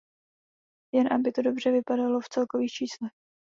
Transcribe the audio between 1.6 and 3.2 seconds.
vypadalo v celkových číslech.